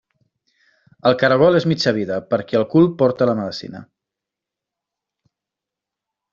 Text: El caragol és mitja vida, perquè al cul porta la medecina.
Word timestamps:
El 1.09 1.17
caragol 1.23 1.57
és 1.59 1.67
mitja 1.73 1.93
vida, 1.97 2.17
perquè 2.33 2.59
al 2.61 2.67
cul 2.73 2.89
porta 3.03 3.29
la 3.33 3.37
medecina. 3.43 3.85